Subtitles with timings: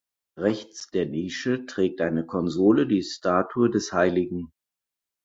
[0.35, 4.47] Rechts der Nische trägt eine Konsole die Statue des hl.